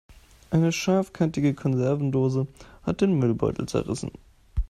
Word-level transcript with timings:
Eine 0.49 0.71
scharfkantige 0.71 1.53
Konservendose 1.53 2.47
hat 2.81 3.01
den 3.01 3.19
Müllbeutel 3.19 3.67
zerrissen. 3.69 4.09